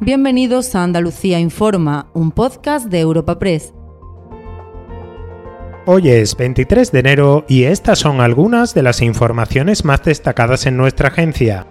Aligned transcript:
Bienvenidos 0.00 0.74
a 0.74 0.82
Andalucía 0.82 1.40
Informa, 1.40 2.10
un 2.12 2.30
podcast 2.30 2.88
de 2.88 3.00
Europa 3.00 3.38
Press. 3.38 3.72
Hoy 5.86 6.10
es 6.10 6.36
23 6.36 6.92
de 6.92 6.98
enero 6.98 7.46
y 7.48 7.64
estas 7.64 8.00
son 8.00 8.20
algunas 8.20 8.74
de 8.74 8.82
las 8.82 9.00
informaciones 9.00 9.86
más 9.86 10.02
destacadas 10.02 10.66
en 10.66 10.76
nuestra 10.76 11.08
agencia. 11.08 11.66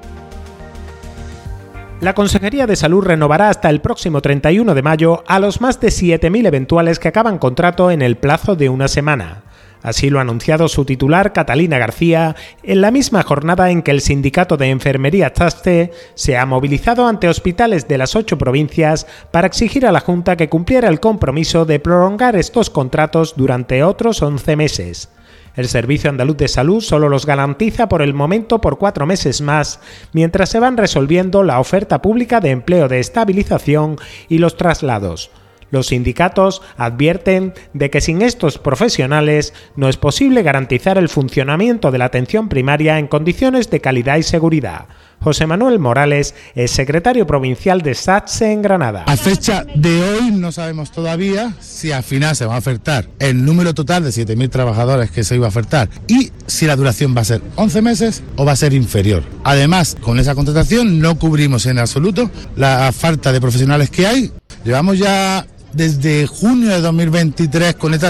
La 2.02 2.16
Consejería 2.16 2.66
de 2.66 2.76
Salud 2.76 3.04
renovará 3.04 3.50
hasta 3.50 3.70
el 3.70 3.80
próximo 3.80 4.22
31 4.22 4.74
de 4.74 4.82
mayo 4.82 5.24
a 5.28 5.40
los 5.40 5.62
más 5.62 5.80
de 5.80 5.90
7.000 5.90 6.48
eventuales 6.48 6.98
que 6.98 7.10
acaban 7.10 7.38
contrato 7.38 7.92
en 7.92 8.02
el 8.02 8.18
plazo 8.18 8.56
de 8.56 8.70
una 8.70 8.88
semana. 8.88 9.45
Así 9.86 10.10
lo 10.10 10.18
ha 10.18 10.24
anunciado 10.24 10.68
su 10.68 10.84
titular 10.84 11.32
Catalina 11.32 11.78
García 11.78 12.36
en 12.64 12.82
la 12.82 12.90
misma 12.90 13.22
jornada 13.22 13.70
en 13.70 13.84
que 13.84 13.92
el 13.92 14.02
sindicato 14.02 14.58
de 14.58 14.72
enfermería 14.72 15.32
Taste 15.32 15.92
se 16.16 16.40
ha 16.40 16.46
movilizado 16.48 17.06
ante 17.06 17.30
hospitales 17.30 17.88
de 17.88 18.00
las 18.00 18.16
ocho 18.16 18.40
provincias 18.40 19.06
para 19.30 19.46
exigir 19.46 19.86
a 19.86 19.92
la 19.92 20.00
Junta 20.00 20.38
que 20.38 20.50
cumpliera 20.50 20.88
el 20.88 21.00
compromiso 21.00 21.66
de 21.66 21.80
prolongar 21.80 22.36
estos 22.36 22.72
contratos 22.72 23.36
durante 23.38 23.84
otros 23.84 24.24
11 24.24 24.56
meses. 24.56 25.10
El 25.56 25.68
Servicio 25.68 26.10
Andaluz 26.10 26.38
de 26.38 26.48
Salud 26.48 26.82
solo 26.82 27.08
los 27.08 27.28
garantiza 27.28 27.88
por 27.88 28.02
el 28.02 28.16
momento 28.16 28.62
por 28.62 28.80
cuatro 28.80 29.06
meses 29.06 29.42
más, 29.42 29.80
mientras 30.14 30.50
se 30.50 30.60
van 30.60 30.78
resolviendo 30.78 31.44
la 31.44 31.60
oferta 31.60 32.02
pública 32.02 32.40
de 32.40 32.50
empleo 32.50 32.88
de 32.88 33.00
estabilización 33.00 33.98
y 34.30 34.40
los 34.40 34.58
traslados. 34.58 35.30
Los 35.72 35.88
sindicatos 35.88 36.62
advierten 36.78 37.54
de 37.74 37.90
que 37.90 38.02
sin 38.02 38.22
estos 38.22 38.58
profesionales 38.58 39.54
no 39.76 39.90
es 39.90 39.98
posible 39.98 40.44
garantizar 40.44 40.98
el 40.98 41.10
funcionamiento 41.10 41.92
de 41.92 41.98
la 41.98 42.06
atención 42.06 42.50
primaria 42.50 43.00
en 43.00 43.08
condiciones 43.08 43.70
de 43.70 43.82
calidad 43.82 44.18
y 44.18 44.24
seguridad. 44.24 44.86
José 45.22 45.48
Manuel 45.48 45.80
Morales 45.80 46.36
es 46.54 46.72
secretario 46.72 47.26
provincial 47.26 47.82
de 47.82 47.96
SATSE 47.96 48.52
en 48.52 48.62
Granada. 48.62 49.06
A 49.08 49.18
fecha 49.18 49.66
de 49.76 50.04
hoy 50.04 50.32
no 50.32 50.52
sabemos 50.52 50.92
todavía 50.92 51.54
si 51.60 51.92
al 51.92 52.04
final 52.04 52.36
se 52.36 52.46
va 52.46 52.56
a 52.56 52.60
ofertar 52.60 53.08
el 53.20 53.44
número 53.44 53.74
total 53.74 54.04
de 54.04 54.10
7.000 54.10 54.50
trabajadores 54.50 55.10
que 55.10 55.24
se 55.24 55.36
iba 55.36 55.48
a 55.48 55.50
ofertar 55.50 55.90
y 56.08 56.32
si 56.46 56.68
la 56.68 56.76
duración 56.76 57.16
va 57.18 57.22
a 57.22 57.26
ser 57.26 57.42
11 57.56 57.82
meses 57.82 58.24
o 58.36 58.46
va 58.46 58.52
a 58.52 58.56
ser 58.56 58.74
inferior. 58.74 59.24
Además, 59.44 59.98
con 60.00 60.20
esa 60.20 60.36
contratación 60.36 61.00
no 61.00 61.18
cubrimos 61.18 61.66
en 61.66 61.80
absoluto 61.80 62.30
la 62.56 62.92
falta 62.92 63.32
de 63.32 63.42
profesionales 63.42 63.90
que 63.90 64.06
hay. 64.06 64.32
Llevamos 64.64 65.00
ya 65.00 65.46
desde 65.76 66.28
junio 66.28 66.70
de 66.70 66.82
2023 66.82 67.76
con 67.76 67.94
esta 67.94 68.06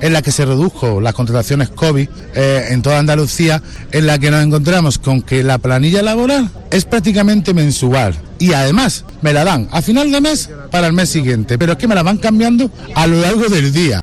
en 0.00 0.12
la 0.12 0.22
que 0.22 0.32
se 0.32 0.44
redujo 0.44 1.00
las 1.00 1.14
contrataciones 1.14 1.70
COVID 1.70 2.08
eh, 2.34 2.66
en 2.70 2.82
toda 2.82 2.98
Andalucía, 2.98 3.62
en 3.92 4.06
la 4.06 4.18
que 4.18 4.30
nos 4.30 4.44
encontramos 4.44 4.98
con 4.98 5.22
que 5.22 5.42
la 5.42 5.58
planilla 5.58 6.02
laboral 6.02 6.50
es 6.70 6.84
prácticamente 6.84 7.54
mensual 7.54 8.14
y 8.38 8.52
además 8.52 9.04
me 9.22 9.32
la 9.32 9.44
dan 9.44 9.68
a 9.70 9.82
final 9.82 10.10
de 10.10 10.20
mes 10.20 10.50
para 10.70 10.88
el 10.88 10.92
mes 10.92 11.08
siguiente, 11.08 11.58
pero 11.58 11.72
es 11.72 11.78
que 11.78 11.88
me 11.88 11.94
la 11.94 12.02
van 12.02 12.18
cambiando 12.18 12.70
a 12.94 13.06
lo 13.06 13.20
largo 13.20 13.46
del 13.48 13.72
día. 13.72 14.00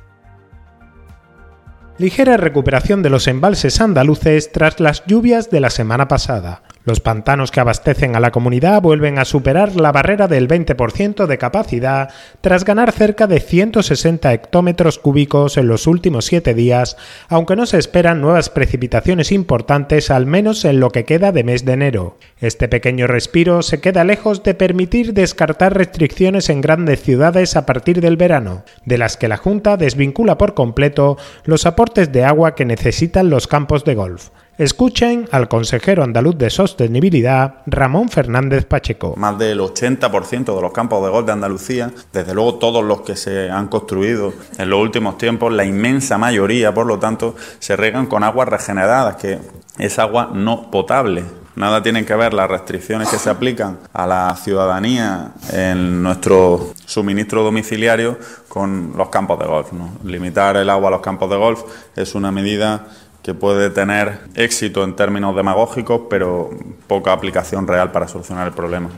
Ligera 1.98 2.36
recuperación 2.36 3.02
de 3.02 3.10
los 3.10 3.28
embalses 3.28 3.80
andaluces 3.80 4.50
tras 4.50 4.80
las 4.80 5.04
lluvias 5.06 5.50
de 5.50 5.60
la 5.60 5.70
semana 5.70 6.08
pasada. 6.08 6.62
Los 6.86 7.00
pantanos 7.00 7.50
que 7.50 7.60
abastecen 7.60 8.14
a 8.14 8.20
la 8.20 8.30
comunidad 8.30 8.82
vuelven 8.82 9.18
a 9.18 9.24
superar 9.24 9.74
la 9.74 9.90
barrera 9.90 10.28
del 10.28 10.46
20% 10.46 11.26
de 11.26 11.38
capacidad 11.38 12.10
tras 12.42 12.64
ganar 12.66 12.92
cerca 12.92 13.26
de 13.26 13.40
160 13.40 14.34
hectómetros 14.34 14.98
cúbicos 14.98 15.56
en 15.56 15.66
los 15.66 15.86
últimos 15.86 16.26
siete 16.26 16.52
días, 16.52 16.98
aunque 17.28 17.56
no 17.56 17.64
se 17.64 17.78
esperan 17.78 18.20
nuevas 18.20 18.50
precipitaciones 18.50 19.32
importantes 19.32 20.10
al 20.10 20.26
menos 20.26 20.66
en 20.66 20.78
lo 20.78 20.90
que 20.90 21.06
queda 21.06 21.32
de 21.32 21.42
mes 21.42 21.64
de 21.64 21.72
enero. 21.72 22.18
Este 22.38 22.68
pequeño 22.68 23.06
respiro 23.06 23.62
se 23.62 23.80
queda 23.80 24.04
lejos 24.04 24.42
de 24.42 24.52
permitir 24.52 25.14
descartar 25.14 25.74
restricciones 25.74 26.50
en 26.50 26.60
grandes 26.60 27.02
ciudades 27.02 27.56
a 27.56 27.64
partir 27.64 28.02
del 28.02 28.18
verano, 28.18 28.64
de 28.84 28.98
las 28.98 29.16
que 29.16 29.28
la 29.28 29.38
Junta 29.38 29.78
desvincula 29.78 30.36
por 30.36 30.52
completo 30.52 31.16
los 31.44 31.64
aportes 31.64 32.12
de 32.12 32.24
agua 32.24 32.54
que 32.54 32.66
necesitan 32.66 33.30
los 33.30 33.46
campos 33.46 33.86
de 33.86 33.94
golf. 33.94 34.28
Escuchen 34.56 35.28
al 35.32 35.48
consejero 35.48 36.04
andaluz 36.04 36.38
de 36.38 36.48
sostenibilidad, 36.48 37.62
Ramón 37.66 38.08
Fernández 38.08 38.64
Pacheco. 38.64 39.14
Más 39.16 39.36
del 39.36 39.58
80% 39.58 40.54
de 40.54 40.62
los 40.62 40.72
campos 40.72 41.02
de 41.02 41.10
golf 41.10 41.26
de 41.26 41.32
Andalucía, 41.32 41.90
desde 42.12 42.34
luego 42.34 42.54
todos 42.54 42.84
los 42.84 43.00
que 43.00 43.16
se 43.16 43.50
han 43.50 43.66
construido 43.66 44.32
en 44.56 44.70
los 44.70 44.80
últimos 44.80 45.18
tiempos, 45.18 45.52
la 45.52 45.64
inmensa 45.64 46.18
mayoría, 46.18 46.72
por 46.72 46.86
lo 46.86 47.00
tanto, 47.00 47.34
se 47.58 47.74
regan 47.74 48.06
con 48.06 48.22
aguas 48.22 48.48
regeneradas, 48.48 49.16
que 49.16 49.40
es 49.78 49.98
agua 49.98 50.30
no 50.32 50.70
potable. 50.70 51.24
Nada 51.56 51.82
tienen 51.82 52.04
que 52.04 52.14
ver 52.14 52.34
las 52.34 52.48
restricciones 52.48 53.08
que 53.08 53.18
se 53.18 53.30
aplican 53.30 53.78
a 53.92 54.06
la 54.06 54.36
ciudadanía 54.36 55.32
en 55.52 56.02
nuestro 56.02 56.72
suministro 56.84 57.44
domiciliario 57.44 58.18
con 58.48 58.92
los 58.96 59.08
campos 59.08 59.38
de 59.38 59.46
golf. 59.46 59.68
Limitar 60.04 60.56
el 60.56 60.68
agua 60.68 60.88
a 60.88 60.90
los 60.92 61.00
campos 61.00 61.30
de 61.30 61.36
golf 61.36 61.62
es 61.94 62.16
una 62.16 62.32
medida 62.32 62.88
que 63.24 63.32
puede 63.32 63.70
tener 63.70 64.20
éxito 64.34 64.84
en 64.84 64.94
términos 64.94 65.34
demagógicos, 65.34 66.02
pero 66.10 66.50
poca 66.86 67.10
aplicación 67.12 67.66
real 67.66 67.90
para 67.90 68.06
solucionar 68.06 68.46
el 68.46 68.52
problema. 68.52 68.90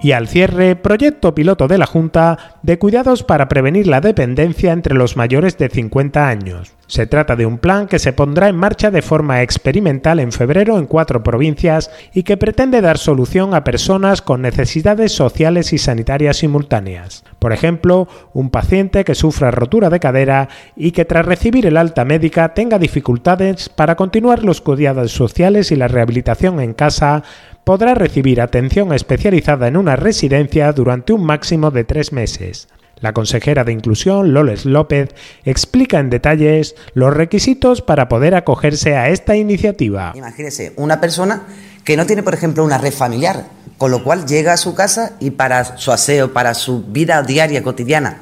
Y 0.00 0.12
al 0.12 0.28
cierre, 0.28 0.76
proyecto 0.76 1.34
piloto 1.34 1.68
de 1.68 1.78
la 1.78 1.86
Junta 1.86 2.56
de 2.62 2.78
cuidados 2.78 3.22
para 3.22 3.48
prevenir 3.48 3.86
la 3.86 4.00
dependencia 4.00 4.72
entre 4.72 4.94
los 4.94 5.16
mayores 5.16 5.56
de 5.56 5.68
50 5.68 6.28
años. 6.28 6.76
Se 6.86 7.06
trata 7.06 7.34
de 7.34 7.46
un 7.46 7.58
plan 7.58 7.88
que 7.88 7.98
se 7.98 8.12
pondrá 8.12 8.48
en 8.48 8.56
marcha 8.56 8.90
de 8.92 9.02
forma 9.02 9.42
experimental 9.42 10.20
en 10.20 10.30
febrero 10.30 10.78
en 10.78 10.86
cuatro 10.86 11.22
provincias 11.22 11.90
y 12.14 12.22
que 12.22 12.36
pretende 12.36 12.80
dar 12.80 12.98
solución 12.98 13.54
a 13.54 13.64
personas 13.64 14.22
con 14.22 14.42
necesidades 14.42 15.12
sociales 15.12 15.72
y 15.72 15.78
sanitarias 15.78 16.36
simultáneas. 16.36 17.24
Por 17.40 17.52
ejemplo, 17.52 18.06
un 18.34 18.50
paciente 18.50 19.04
que 19.04 19.16
sufra 19.16 19.50
rotura 19.50 19.90
de 19.90 19.98
cadera 19.98 20.48
y 20.76 20.92
que 20.92 21.04
tras 21.04 21.26
recibir 21.26 21.66
el 21.66 21.76
alta 21.76 22.04
médica 22.04 22.54
tenga 22.54 22.78
dificultades 22.78 23.68
para 23.68 23.96
continuar 23.96 24.44
los 24.44 24.60
cuidados 24.60 25.10
sociales 25.10 25.72
y 25.72 25.76
la 25.76 25.88
rehabilitación 25.88 26.60
en 26.60 26.74
casa 26.74 27.24
podrá 27.66 27.96
recibir 27.96 28.40
atención 28.40 28.92
especializada 28.92 29.66
en 29.66 29.76
una 29.76 29.96
residencia 29.96 30.72
durante 30.72 31.12
un 31.12 31.24
máximo 31.24 31.72
de 31.72 31.82
tres 31.82 32.12
meses. 32.12 32.68
La 33.00 33.12
consejera 33.12 33.64
de 33.64 33.72
Inclusión, 33.72 34.32
Loles 34.32 34.66
López, 34.66 35.08
explica 35.44 35.98
en 35.98 36.08
detalles 36.08 36.76
los 36.94 37.12
requisitos 37.12 37.82
para 37.82 38.08
poder 38.08 38.36
acogerse 38.36 38.94
a 38.94 39.08
esta 39.08 39.34
iniciativa. 39.34 40.12
Imagínese, 40.14 40.74
una 40.76 41.00
persona 41.00 41.42
que 41.82 41.96
no 41.96 42.06
tiene, 42.06 42.22
por 42.22 42.34
ejemplo, 42.34 42.64
una 42.64 42.78
red 42.78 42.92
familiar, 42.92 43.46
con 43.78 43.90
lo 43.90 44.04
cual 44.04 44.26
llega 44.26 44.52
a 44.52 44.58
su 44.58 44.76
casa 44.76 45.16
y 45.18 45.32
para 45.32 45.76
su 45.76 45.90
aseo, 45.90 46.32
para 46.32 46.54
su 46.54 46.84
vida 46.84 47.20
diaria, 47.24 47.64
cotidiana, 47.64 48.20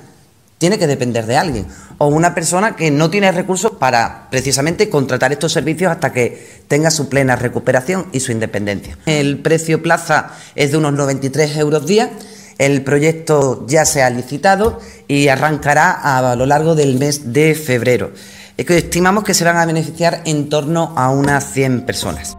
tiene 0.64 0.78
que 0.78 0.86
depender 0.86 1.26
de 1.26 1.36
alguien. 1.36 1.66
O 1.98 2.06
una 2.06 2.34
persona 2.34 2.74
que 2.74 2.90
no 2.90 3.10
tiene 3.10 3.30
recursos 3.30 3.72
para 3.72 4.28
precisamente 4.30 4.88
contratar 4.88 5.30
estos 5.30 5.52
servicios 5.52 5.92
hasta 5.92 6.10
que 6.10 6.62
tenga 6.68 6.90
su 6.90 7.10
plena 7.10 7.36
recuperación 7.36 8.06
y 8.12 8.20
su 8.20 8.32
independencia. 8.32 8.96
El 9.04 9.40
precio 9.40 9.82
plaza 9.82 10.30
es 10.54 10.70
de 10.72 10.78
unos 10.78 10.94
93 10.94 11.58
euros 11.58 11.84
día. 11.84 12.12
El 12.56 12.80
proyecto 12.80 13.66
ya 13.68 13.84
se 13.84 14.02
ha 14.02 14.08
licitado 14.08 14.80
y 15.06 15.28
arrancará 15.28 15.90
a 15.90 16.34
lo 16.34 16.46
largo 16.46 16.74
del 16.74 16.98
mes 16.98 17.34
de 17.34 17.54
febrero. 17.54 18.12
Estimamos 18.56 19.22
que 19.22 19.34
se 19.34 19.44
van 19.44 19.58
a 19.58 19.66
beneficiar 19.66 20.22
en 20.24 20.48
torno 20.48 20.94
a 20.96 21.10
unas 21.10 21.52
100 21.52 21.82
personas. 21.82 22.38